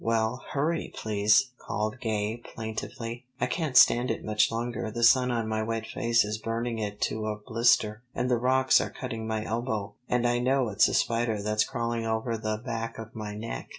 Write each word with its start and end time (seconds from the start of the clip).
"Well, 0.03 0.41
hurry, 0.53 0.91
please!" 0.97 1.51
called 1.59 1.99
Gay 1.99 2.37
plaintively. 2.37 3.25
"I 3.39 3.45
can't 3.45 3.77
stand 3.77 4.09
it 4.09 4.25
much 4.25 4.51
longer. 4.51 4.89
The 4.89 5.03
sun 5.03 5.29
on 5.29 5.47
my 5.47 5.61
wet 5.61 5.85
face 5.85 6.25
is 6.25 6.39
burning 6.39 6.79
it 6.79 6.99
to 7.01 7.27
a 7.27 7.35
blister, 7.35 8.01
and 8.15 8.27
the 8.27 8.37
rocks 8.39 8.81
are 8.81 8.89
cutting 8.89 9.27
my 9.27 9.45
elbow, 9.45 9.93
and 10.09 10.25
I 10.27 10.39
know 10.39 10.69
it's 10.69 10.87
a 10.87 10.95
spider 10.95 11.43
that's 11.43 11.63
crawling 11.69 12.07
over 12.07 12.35
the 12.35 12.57
back 12.57 12.97
of 12.97 13.13
my 13.13 13.35
neck." 13.35 13.69